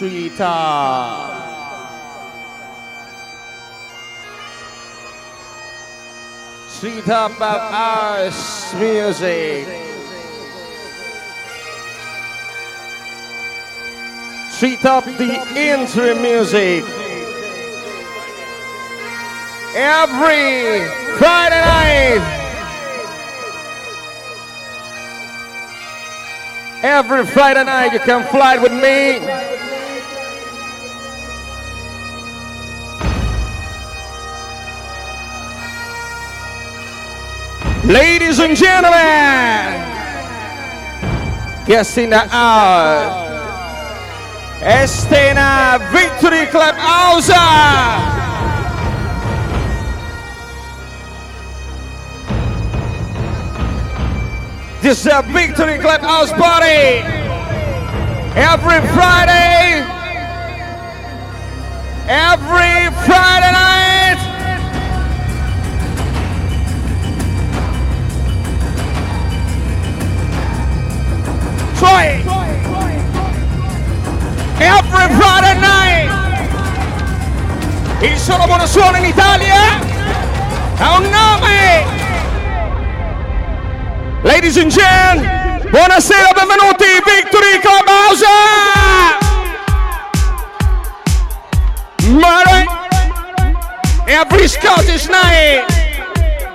[0.00, 1.44] sweetheart.
[6.68, 9.66] Sweetheart about us music.
[14.48, 16.82] Sweet up the entry music.
[19.76, 20.80] Every
[21.18, 22.24] Friday night.
[26.82, 29.49] Every Friday night you can fly with me.
[37.90, 38.94] Ladies and gentlemen,
[41.66, 43.10] guests in the hour,
[44.60, 47.34] Estena Victory Club Hausa.
[54.80, 57.02] This is a Victory Club House Party.
[58.38, 59.82] Every Friday.
[62.06, 63.89] Every Friday night.
[71.90, 72.22] Troy.
[74.60, 76.08] Every Friday night.
[78.02, 79.78] Il solo buono suono in Italia
[80.76, 81.84] ha un nome.
[84.22, 88.24] Ladies and gentlemen, buonasera, benvenuti, Victory Clubhouse!
[92.08, 92.66] Murray,
[94.06, 95.64] every Scottish night,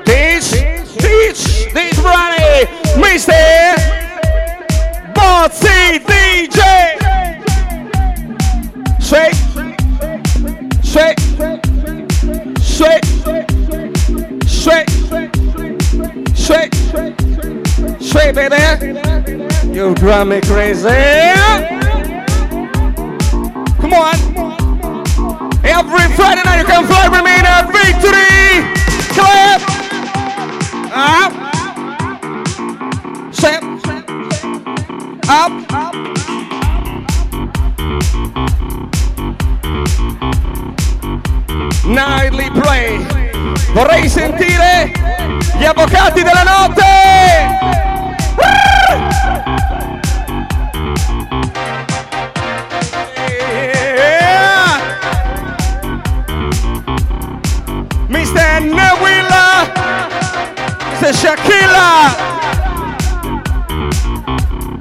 [0.05, 0.52] this,
[0.97, 3.95] this, this Friday, Mr.
[5.26, 6.62] Botsy DJ!
[9.02, 9.34] Shake,
[10.84, 11.20] shake,
[12.62, 13.06] shake,
[14.45, 14.90] shake,
[16.36, 16.73] shake.
[18.00, 18.62] Sway, baby.
[19.73, 20.90] You drive me crazy.
[23.82, 24.16] Come on.
[25.66, 28.61] Every Friday night you can fly with me in a victory.
[29.16, 29.61] Clap.
[30.94, 31.45] Up.
[35.27, 35.52] Up.
[41.83, 43.03] Nightly play.
[43.73, 44.91] Vorrei sentire
[45.58, 46.83] gli avvocati della notte.
[58.09, 58.61] Mr.
[58.61, 59.71] Nawila,
[60.99, 61.13] Mr.
[61.13, 62.35] Shakila.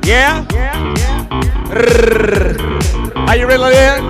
[0.05, 0.45] Yeah?
[3.27, 4.01] Are you ready there?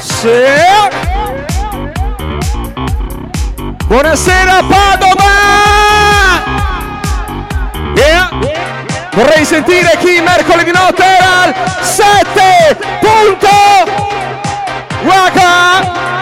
[0.00, 0.94] Sit.
[3.88, 5.34] Buonasera Padova!
[7.96, 8.30] Yeah.
[9.14, 13.48] Vorrei sentire chi mercoledì notte era al 7 punto
[15.02, 16.13] Waka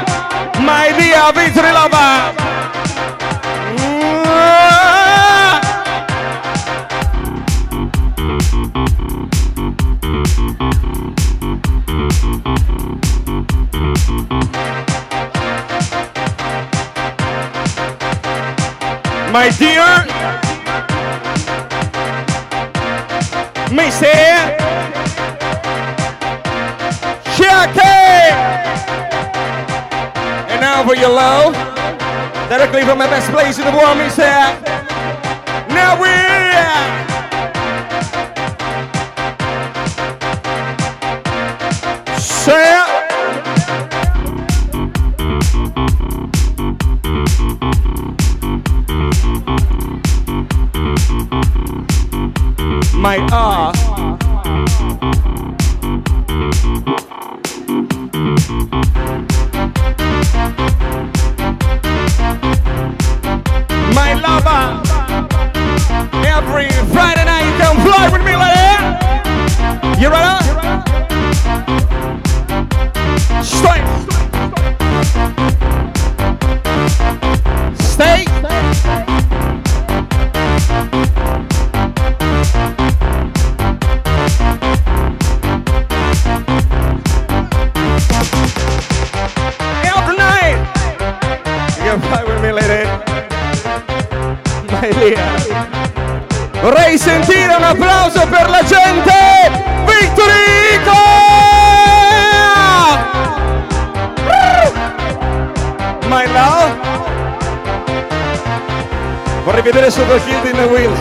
[0.65, 2.33] My dear Victory Lava
[19.33, 20.07] My dear
[23.75, 24.13] Mr.
[27.35, 28.62] Shaki!
[30.75, 31.53] Now for your love,
[32.49, 34.25] directly from my best place in the world, Mr.
[35.69, 36.33] Now we're
[42.19, 42.73] Say
[52.97, 53.72] my ah.
[109.45, 109.93] Vorrei vedere il
[110.25, 110.93] Kid in Will.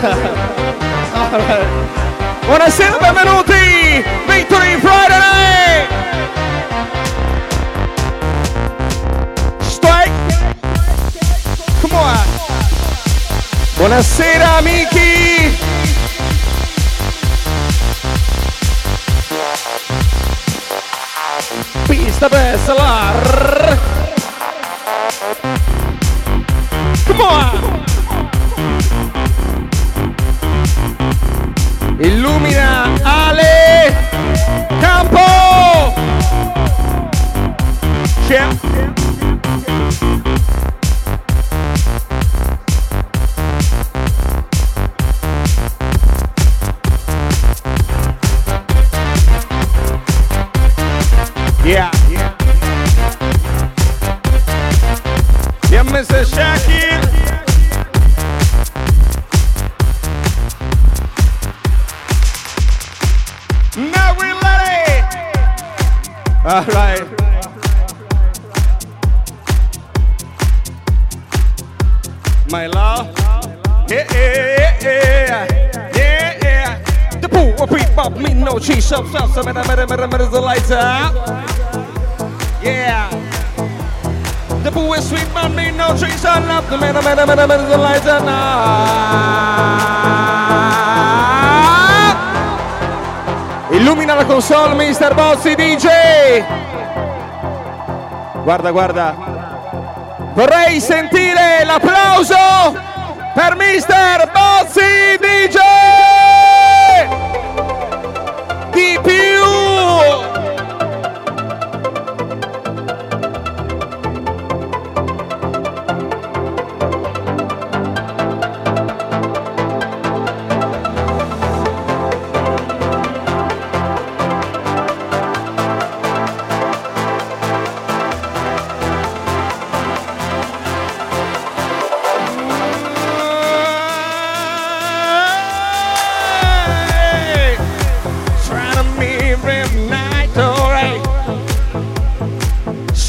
[2.44, 4.04] Buonasera, benvenuti!
[4.26, 5.86] Victory Friday Night!
[9.60, 10.10] Strike!
[11.80, 12.18] Come on!
[13.76, 15.56] Buonasera amici!
[21.86, 22.58] Pista bella!
[22.64, 23.81] Come
[95.42, 96.44] Bozzi DJ.
[98.44, 99.16] Guarda, guarda.
[100.34, 102.36] Vorrei sentire l'applauso
[103.34, 104.30] per Mr.
[104.30, 105.71] Bozzi DJ.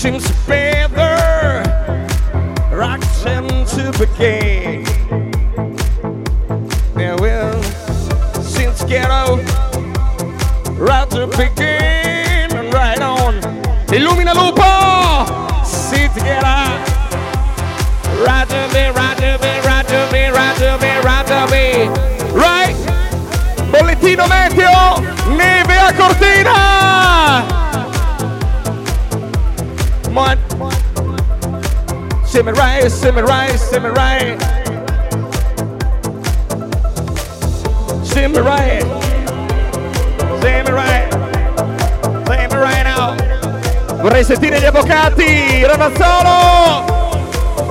[0.03, 1.63] Seems better,
[2.75, 4.83] rocks him to begin.
[6.97, 7.63] Yeah, well,
[8.43, 9.37] since ghetto,
[10.75, 13.35] right to begin, and right on.
[13.95, 15.63] Illumina lupo!
[15.63, 16.67] Sit together.
[18.27, 19.99] Right to be, right to right to
[20.33, 20.77] right to
[21.07, 22.33] right to.
[22.33, 22.75] Right?
[23.71, 24.99] Bollettino meteo,
[25.37, 26.72] neve a Cortina!
[32.43, 34.37] Sing me right, sing me right, sing me right.
[38.03, 38.81] Sing me right.
[40.41, 41.07] Sing me right.
[42.27, 43.15] Sing me right now.
[44.01, 46.83] Vorrei sentire gli avvocati, Ramazzolo.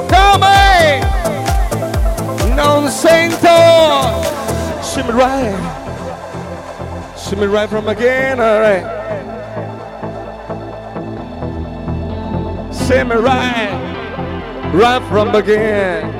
[0.09, 1.01] Come?
[2.55, 4.23] Non sento.
[4.81, 5.55] Sing me right.
[7.15, 8.87] Sing me right from again, alright.
[12.73, 13.72] Sing me right.
[14.73, 16.11] Right from again.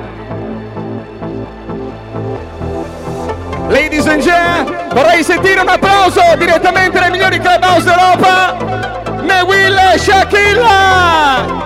[3.67, 8.55] Ladies and gentlemen, vorrei sentire un applauso direttamente dai migliori clubhouse d'Europa.
[9.23, 11.62] Neville Shakila!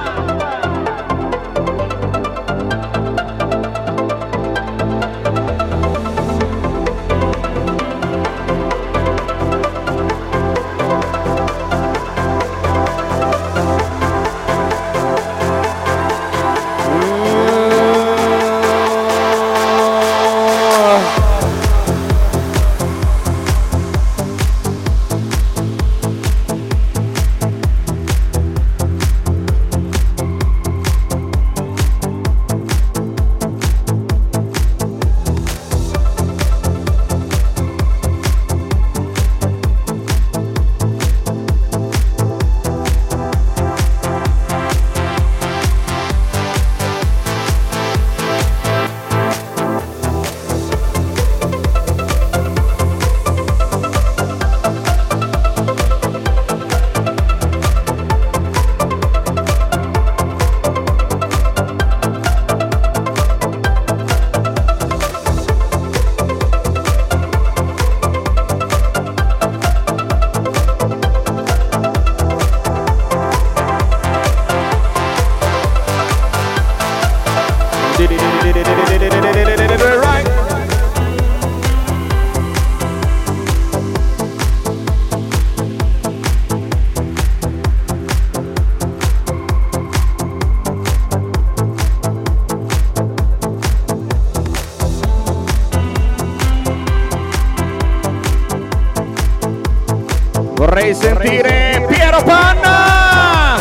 [100.77, 103.57] Vorrei sentire Piero Panna!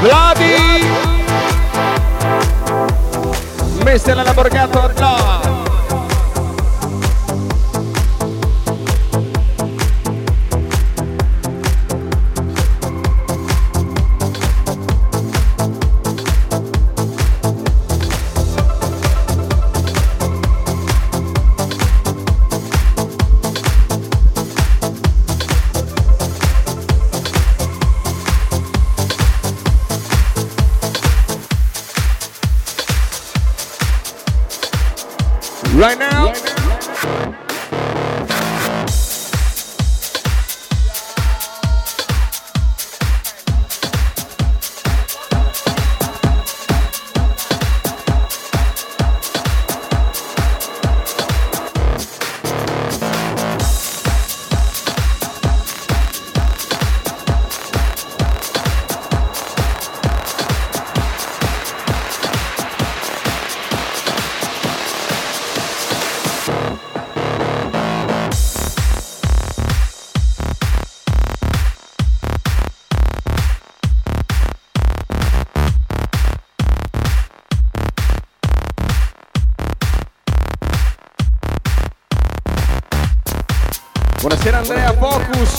[0.00, 0.86] Vladi!
[3.82, 5.27] Messela la borgato, no!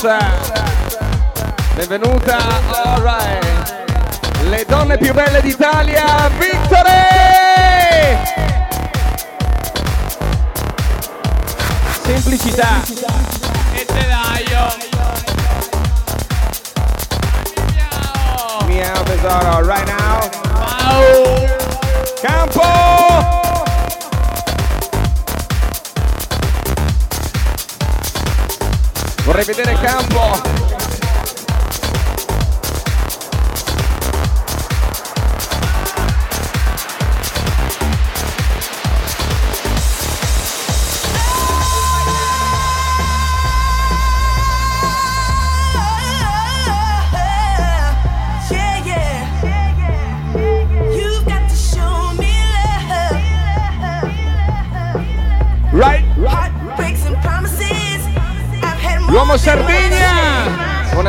[0.03, 0.53] House.
[1.75, 2.38] Benvenuta,
[2.72, 3.74] alright.
[4.50, 8.18] Le donne più belle d'Italia, Vittore!
[12.03, 12.82] Semplicità.
[13.74, 14.68] E te daio.
[18.68, 20.29] Miau tesoro, right now.
[22.22, 22.78] Campo!
[29.29, 30.78] Vorrei vedere campo.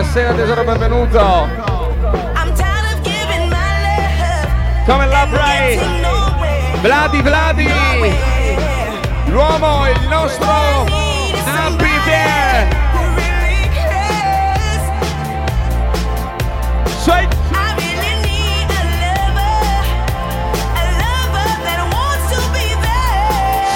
[0.01, 1.47] Buonasera tesoro, benvenuto.
[4.87, 5.79] Come la Bray.
[6.81, 7.71] Vladi, Vladi.
[9.27, 10.87] L'uomo, il nostro
[11.45, 12.67] Happy Bear.
[17.03, 17.29] Sweet.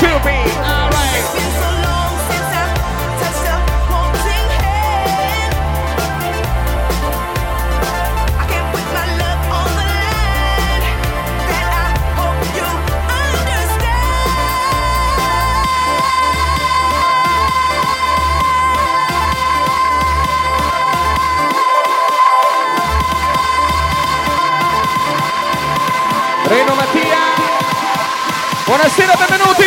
[0.01, 0.54] To be.
[28.67, 29.64] Buonasera, benvenuti!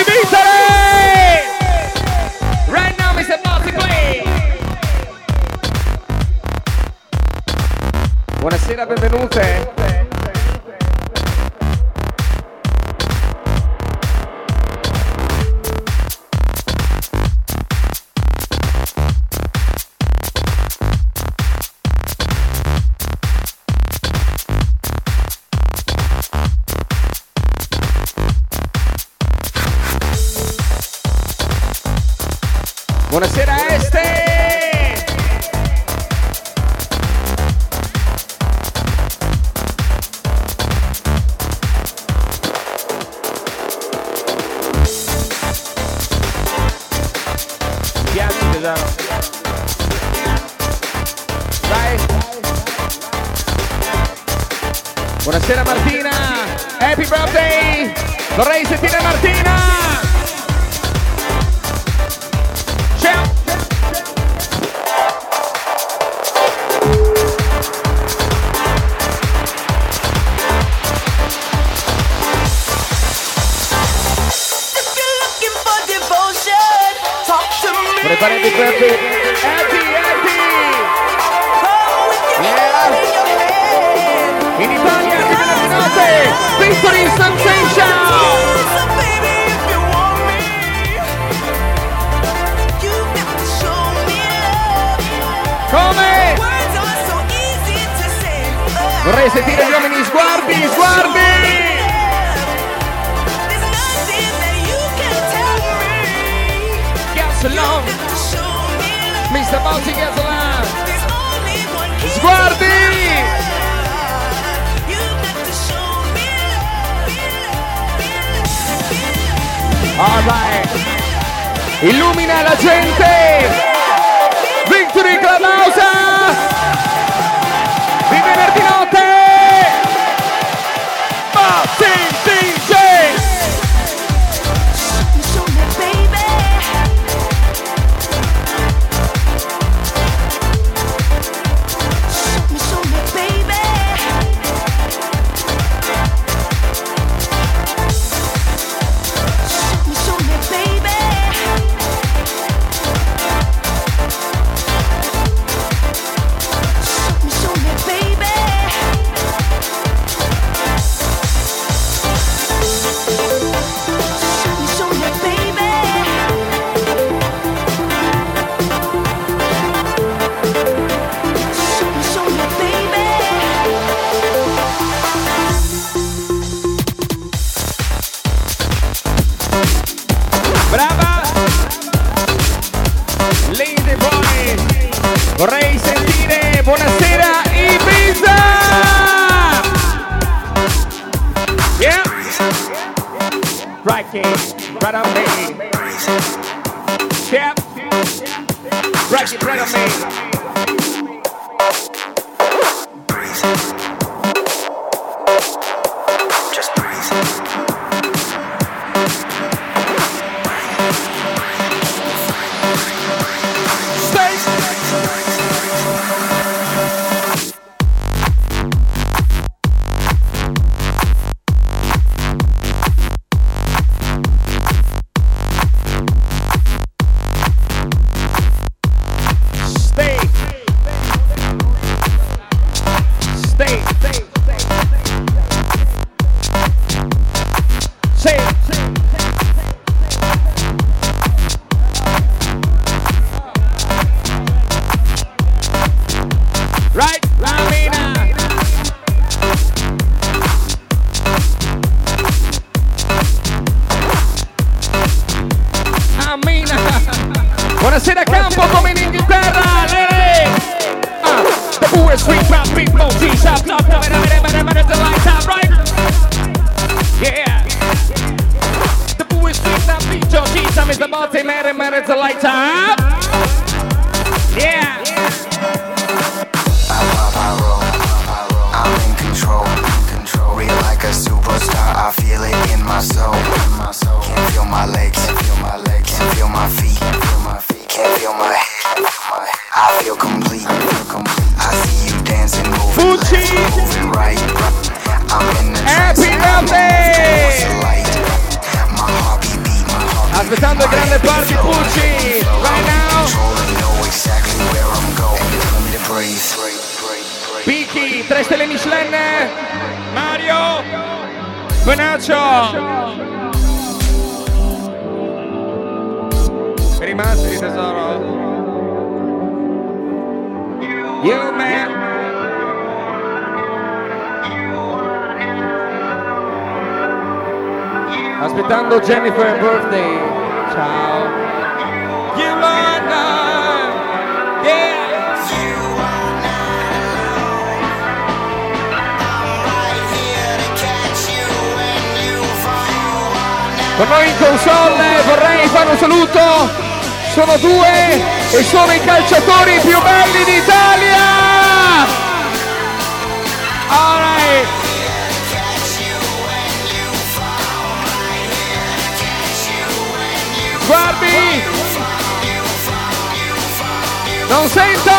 [364.58, 365.12] Non sento!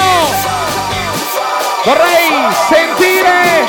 [1.85, 3.69] Vorrei sentire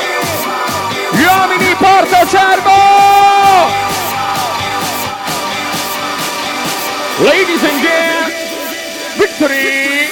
[1.12, 2.72] gli uomini Porto Cervo!
[7.18, 8.32] Ladies and gentlemen,
[9.16, 10.09] victory!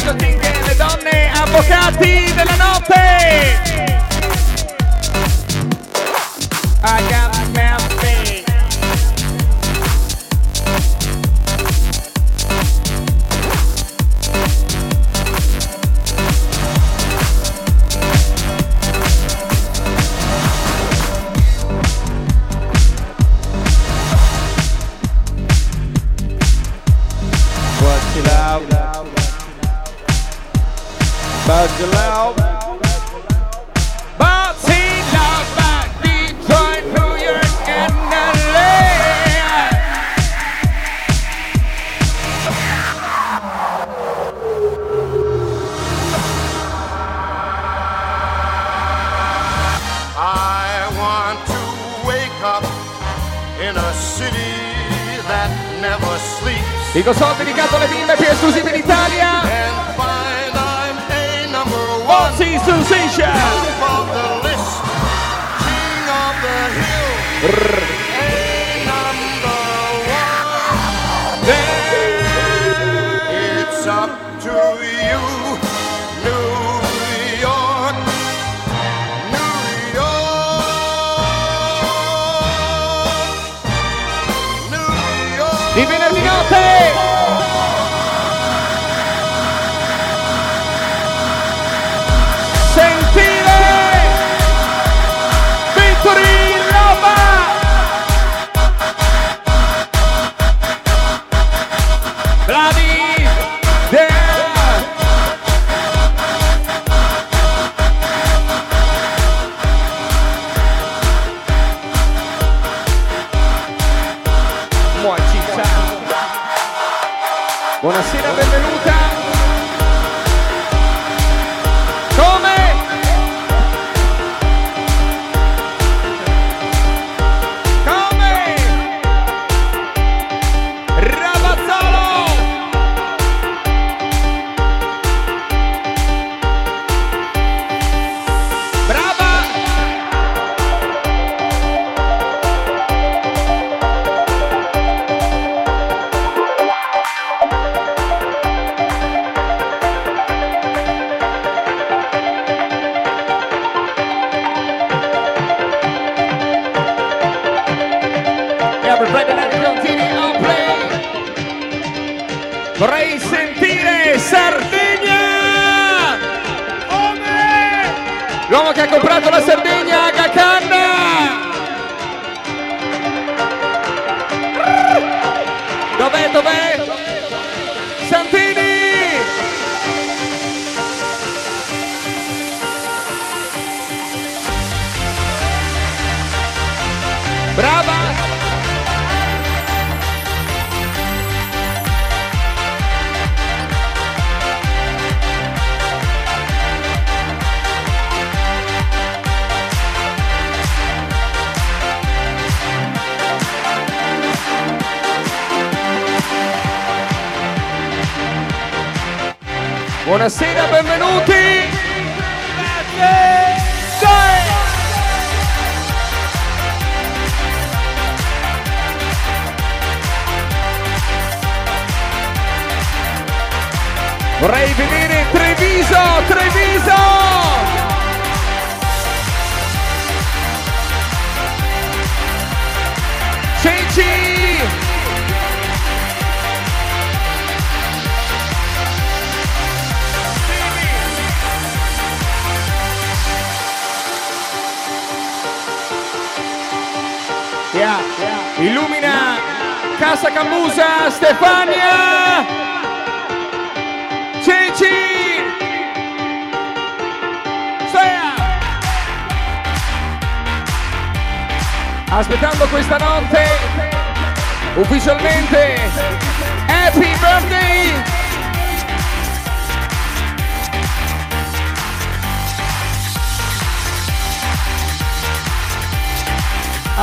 [0.00, 3.69] Special thing alle donne avvocati della notte!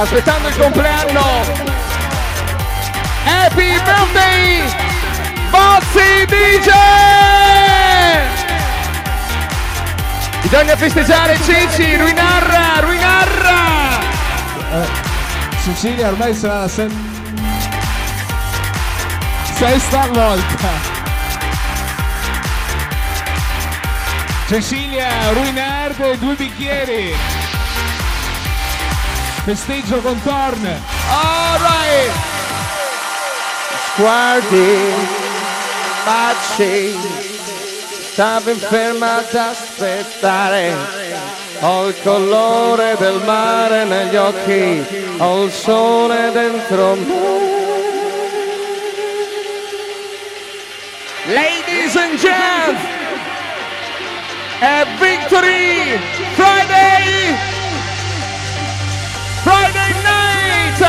[0.02, 1.24] Aspettando il compleanno.
[3.26, 4.76] Happy birthday,
[5.50, 6.70] Bozzi DJ!
[10.42, 14.00] Bisogna festeggiare Ceci, Ruinarra, Ruinarra!
[15.64, 16.90] Cecilia ormai sarà la se-
[19.56, 20.96] sesta volta.
[24.48, 27.37] Cecilia, Ruinard, due bicchieri.
[29.48, 30.66] Festeggio con Torn.
[31.10, 32.12] Alright!
[33.94, 34.94] Sguardi,
[36.04, 36.94] baci,
[38.12, 40.76] stavo ferma ad aspettare.
[41.62, 47.06] Ho il colore del mare negli occhi, ho il sole dentro me.
[51.28, 52.82] Ladies and gents,
[54.60, 55.98] è Victory
[56.36, 57.57] Friday!
[59.48, 60.82] Friday night!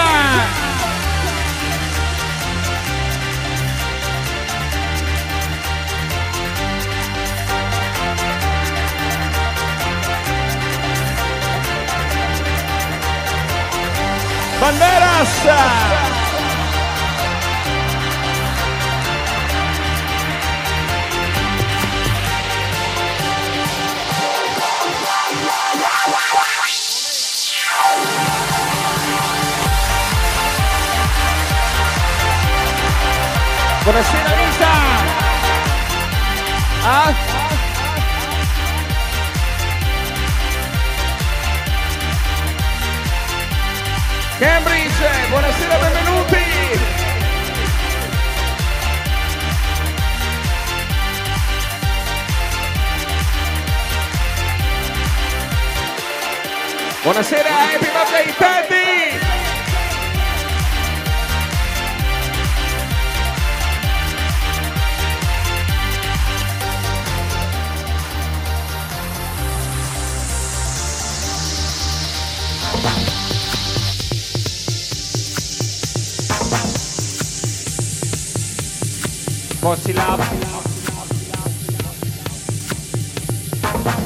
[14.60, 15.46] Banderas!
[15.46, 15.97] Uh,
[33.88, 34.72] Buonasera Lisa!
[36.84, 37.14] Ah?
[44.38, 46.44] Cambridge, buonasera, benvenuti!
[57.02, 59.07] Buonasera, happy birthday Teddy!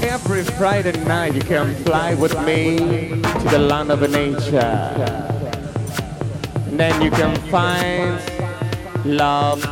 [0.03, 4.59] Every Friday night you can fly with me to the land of nature.
[6.67, 8.21] And then you can find
[9.05, 9.63] love,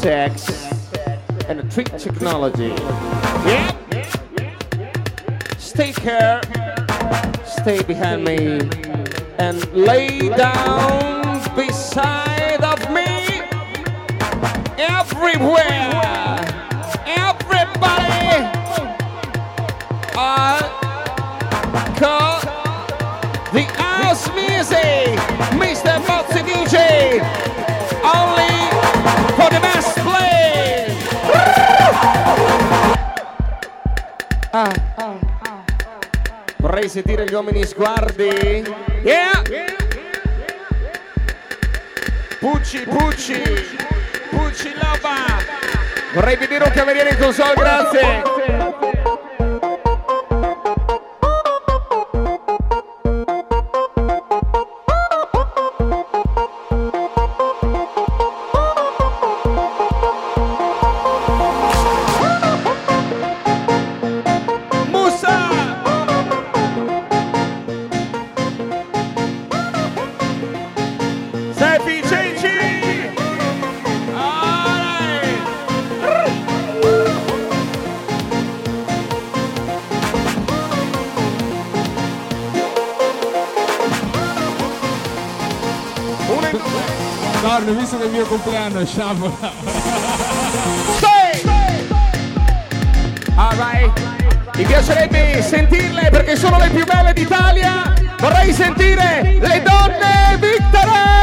[0.00, 0.50] sex,
[1.46, 2.72] and a trick technology.
[3.44, 3.70] Yeah?
[5.58, 6.40] Stay here,
[7.44, 8.60] stay behind me,
[9.38, 12.33] and lay down beside
[15.34, 16.38] everywhere.
[17.06, 18.46] Everybody
[20.16, 20.62] are
[21.98, 22.40] call
[23.52, 25.18] the house music,
[25.58, 25.98] Mr.
[26.06, 27.18] Bozzi DJ,
[28.14, 28.54] only
[29.34, 30.86] for the best play.
[34.52, 35.18] Ah, ah,
[35.48, 35.64] ah.
[36.58, 38.62] Vorrei sentire gli uomini sguardi.
[39.02, 39.42] Yeah!
[42.38, 43.73] Pucci, Pucci.
[46.14, 48.33] Vorrei vedere un cameriere in console, grazie.
[88.44, 89.32] Compleanno, sciabola.
[93.36, 93.92] Alright!
[94.56, 97.92] Mi piacerebbe sentirle perché sono le più belle d'Italia!
[98.20, 101.13] Vorrei sentire le donne vittere!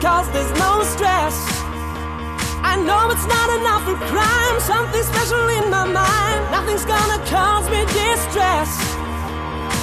[0.00, 1.36] cause there's no stress.
[2.64, 6.40] I know it's not enough for crime, something special in my mind.
[6.48, 8.70] Nothing's gonna cause me distress.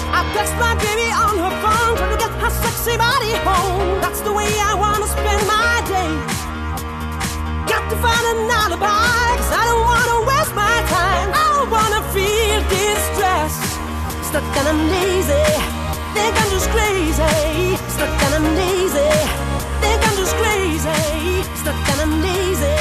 [0.09, 4.01] I text my baby on her phone, trying to get her sexy body home.
[4.01, 6.13] That's the way I wanna spend my day.
[7.69, 11.29] Got to find an alibi, cause I don't wanna waste my time.
[11.29, 13.53] I don't wanna feel distress.
[14.25, 15.45] Stuck and I'm lazy,
[16.17, 17.77] think I'm just crazy.
[17.93, 19.46] Stuck and I'm lazy.
[19.81, 21.43] Think I'm just crazy.
[21.61, 22.77] Stuck and I'm lazy.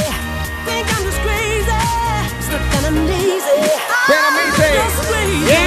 [0.67, 1.83] Think I'm just crazy.
[2.47, 3.61] Stuck and I'm lazy.
[4.09, 5.47] Then I'm just crazy.
[5.51, 5.66] Yeah.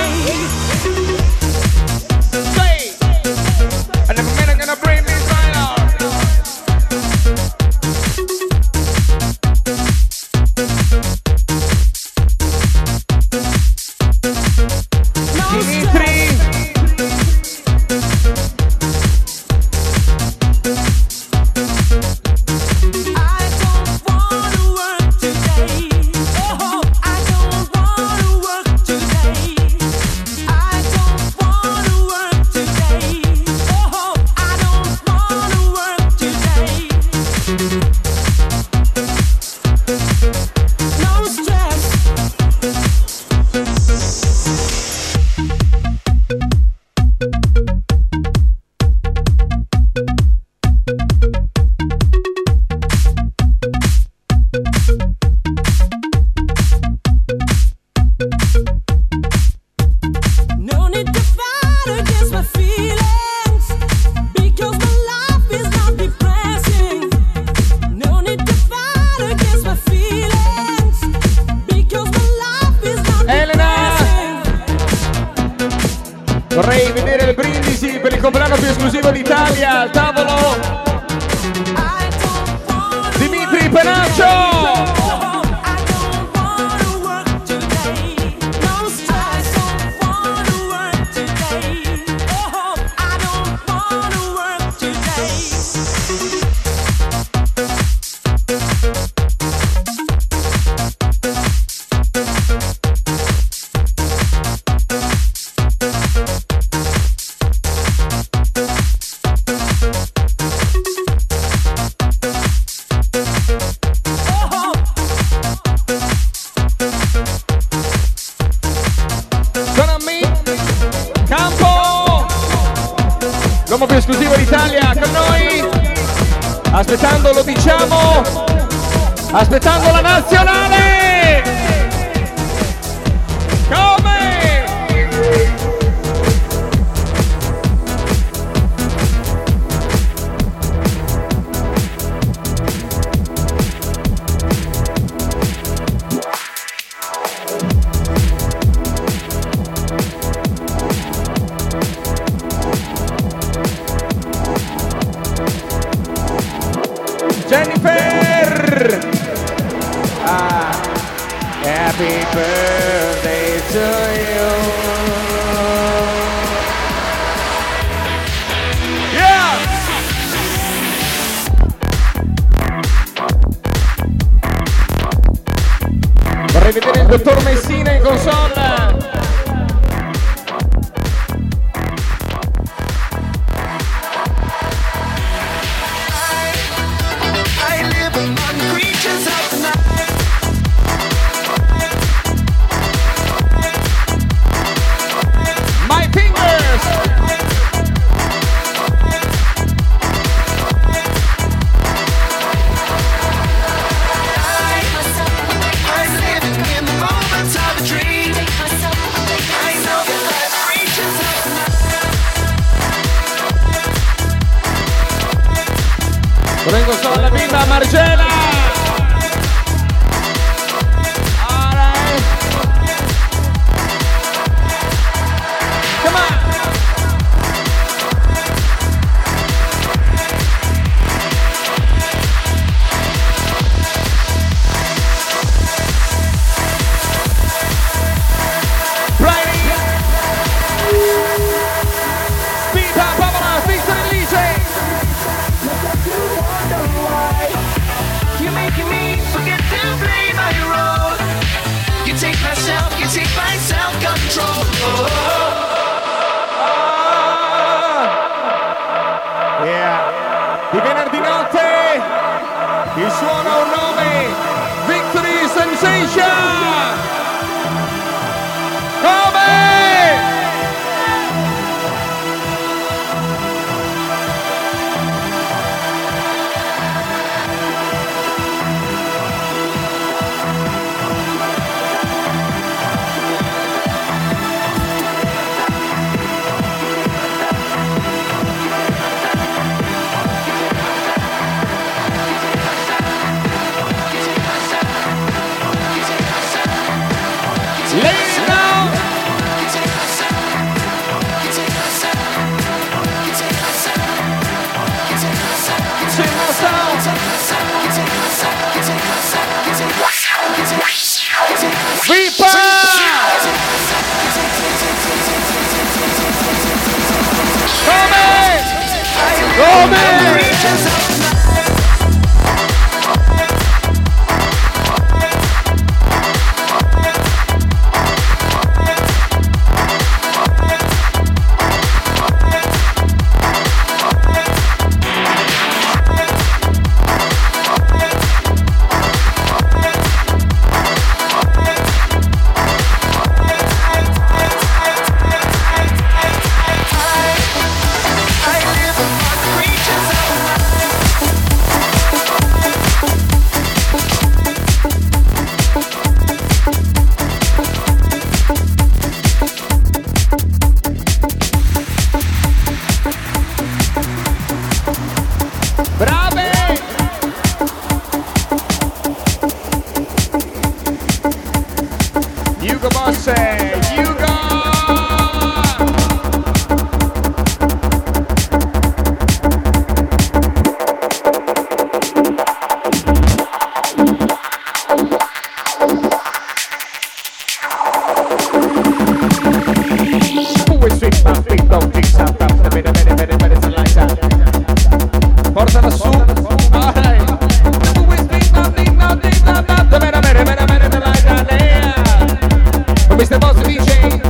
[403.79, 404.28] DJ.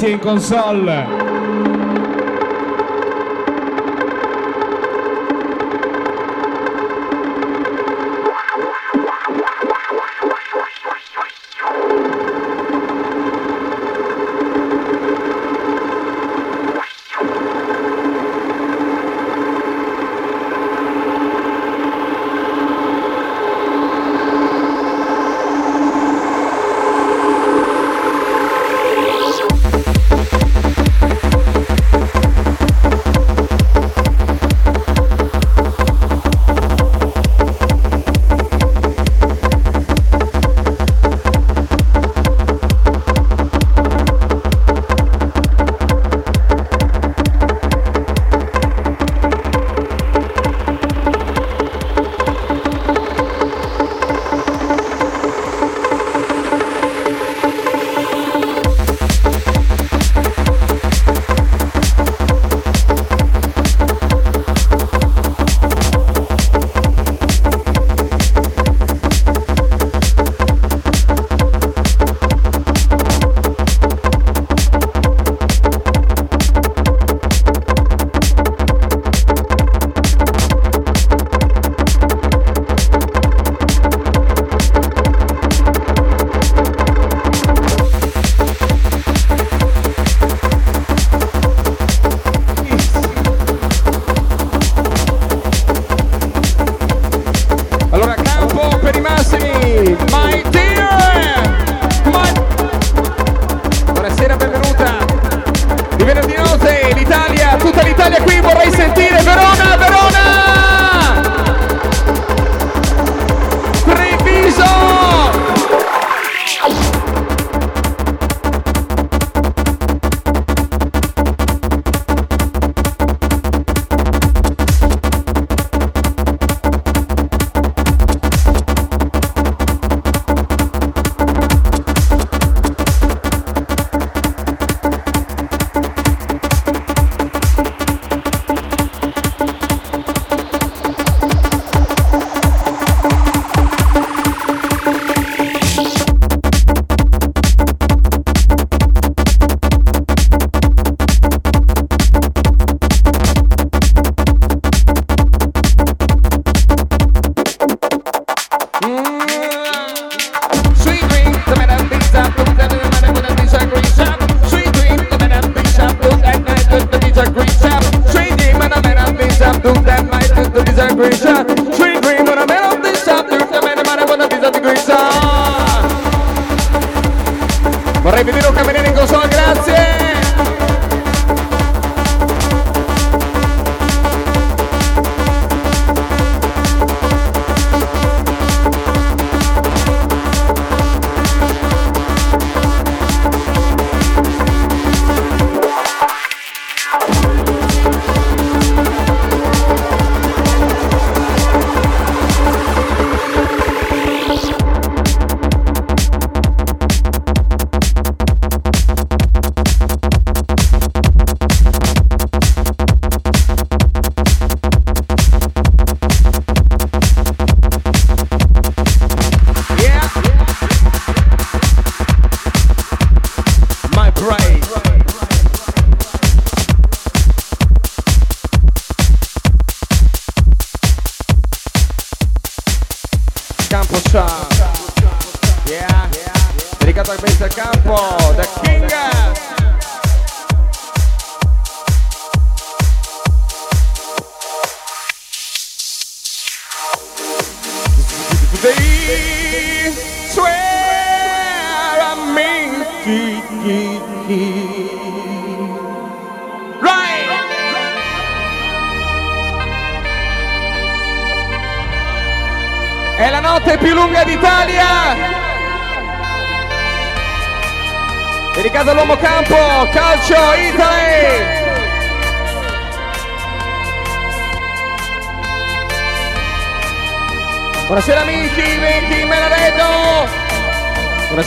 [0.00, 1.19] Alessia, in console.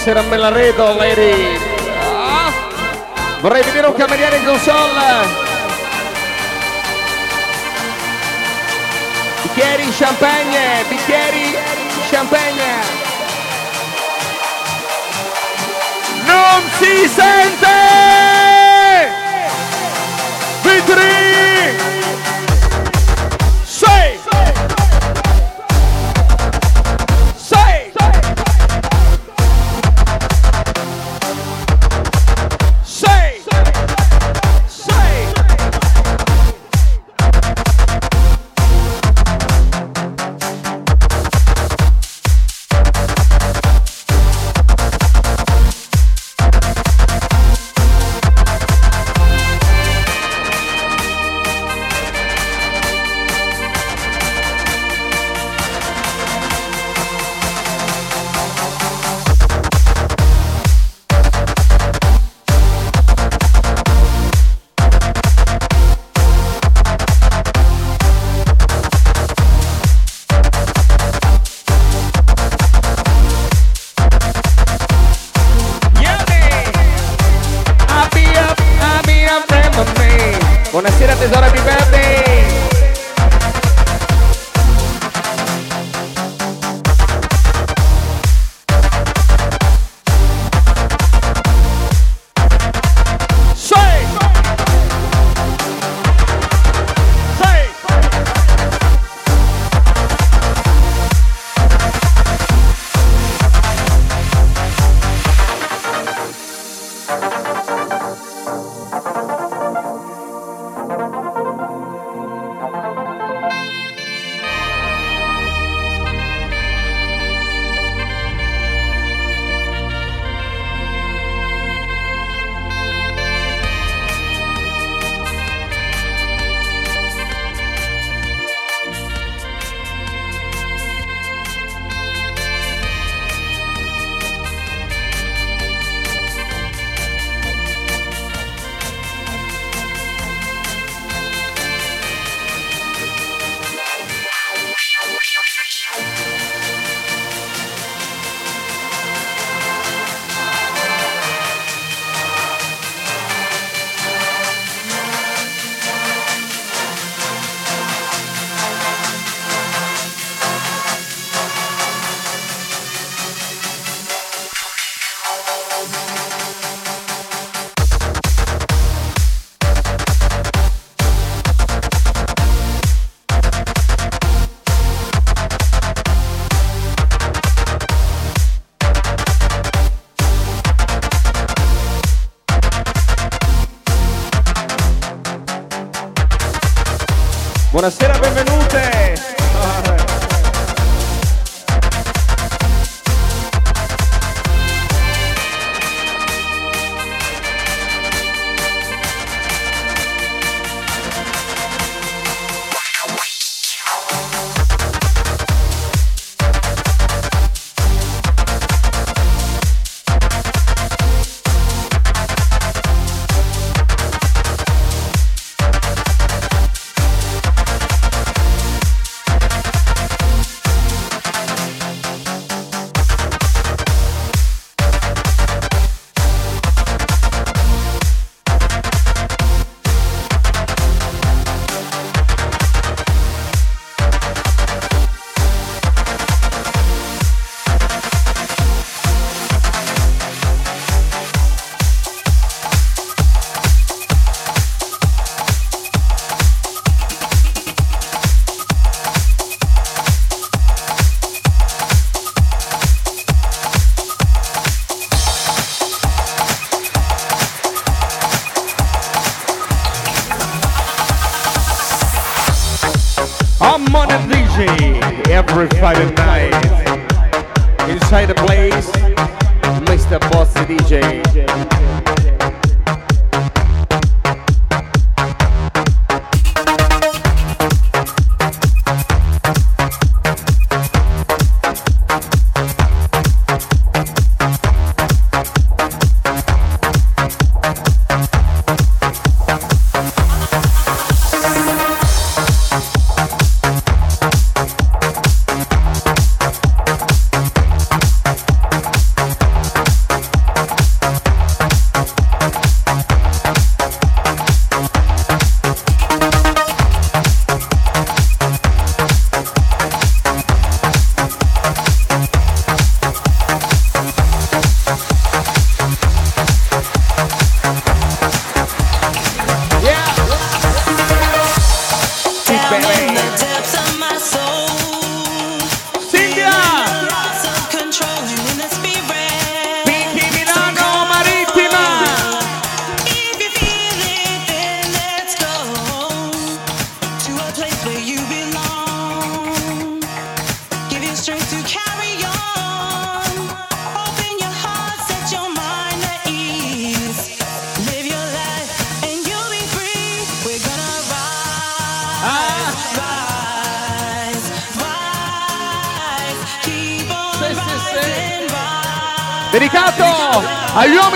[0.03, 1.57] Buonasera Melaredo, lady.
[3.39, 5.27] Vorrei vedere un cameriere in console.
[9.43, 11.57] Bicchieri, champagne, bicchieri,
[12.09, 12.81] champagne.
[16.25, 18.22] Non si sente!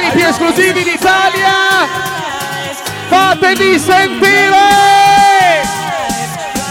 [0.07, 1.87] brani più esclusivi d'Italia.
[3.09, 4.55] Fateli sentire!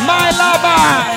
[0.05, 1.16] My lover!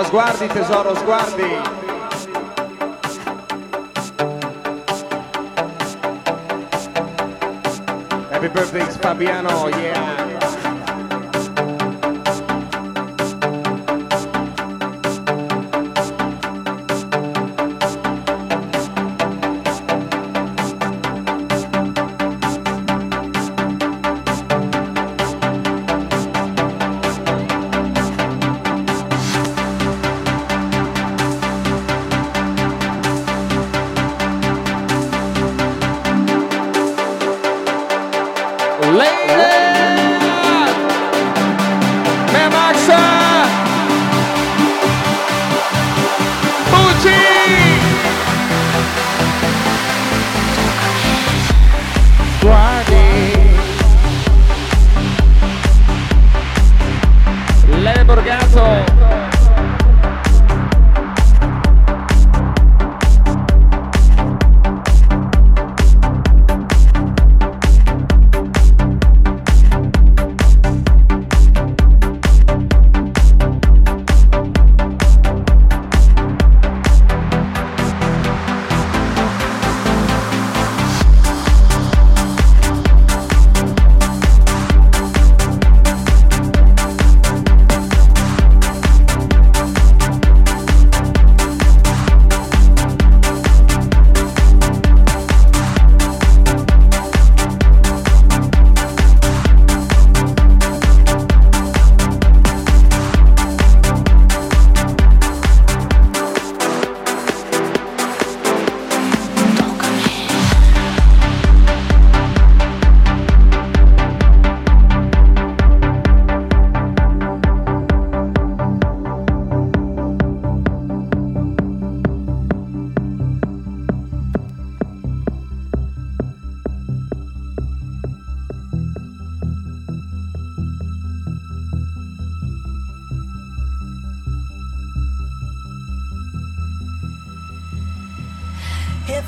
[0.00, 1.60] Allora sguardi tesoro, sguardi.
[8.30, 10.29] Happy birthday Fabiano, yeah.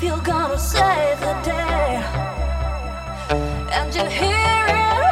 [0.03, 2.03] you're gonna save the day,
[3.71, 4.65] and you hear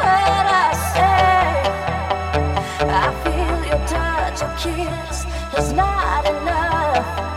[0.04, 1.62] what I say.
[2.84, 5.24] I feel your touch, your kiss
[5.58, 7.31] is not enough.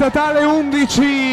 [0.00, 1.29] statale 11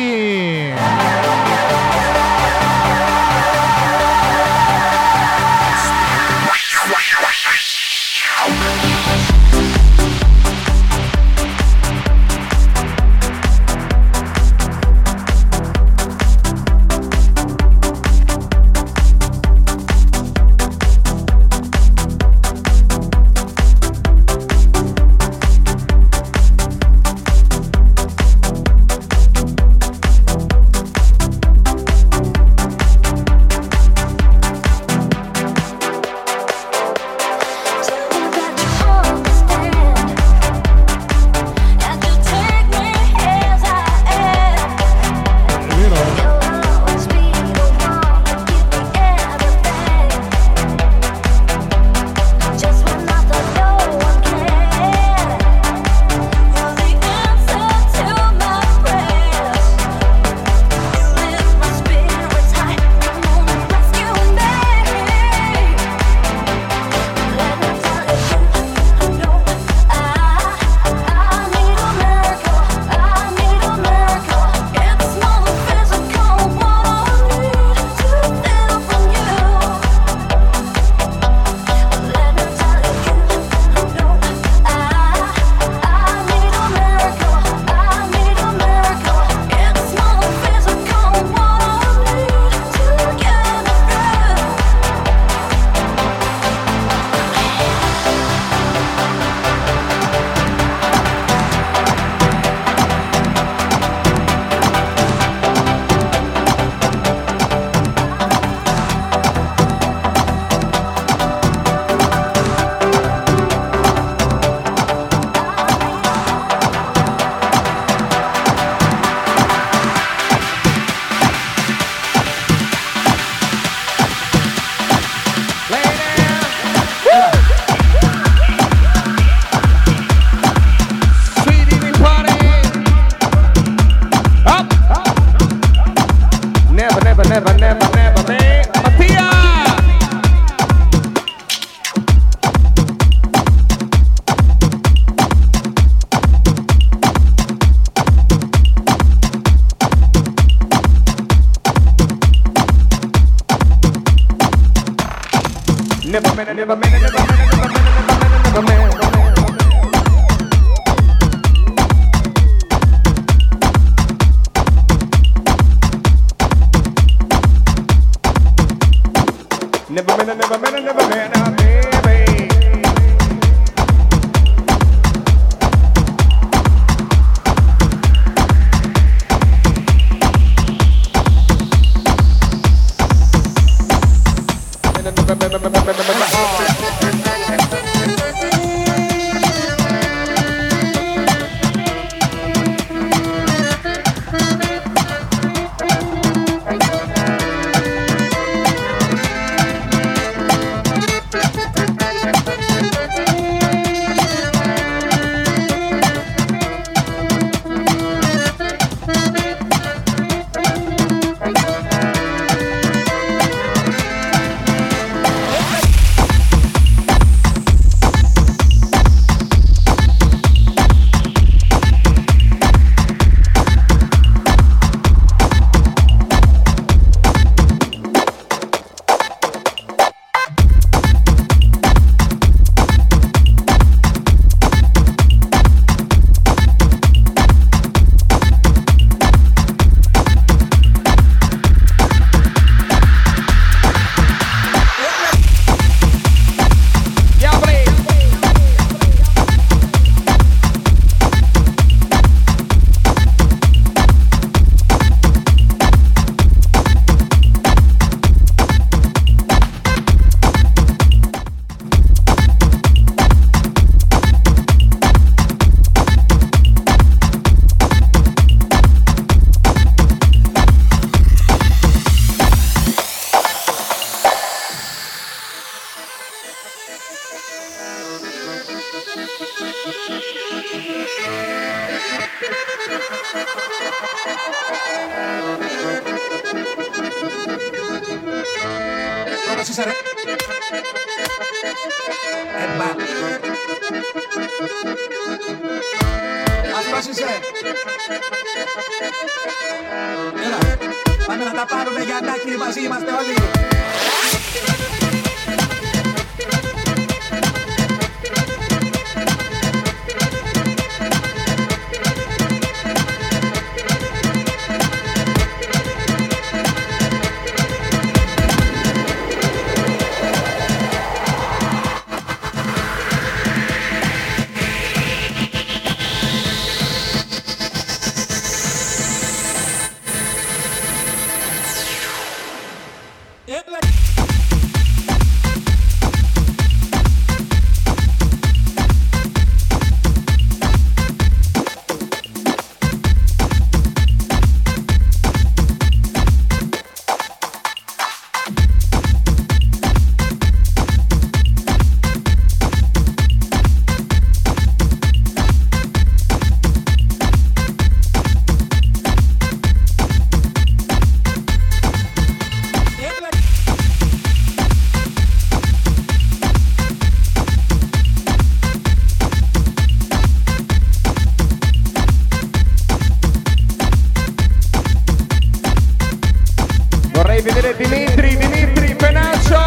[377.53, 379.59] vedere Dimitri, Dimitri Penaccio.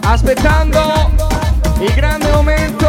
[0.00, 1.10] Aspettando
[1.80, 2.81] il grande momento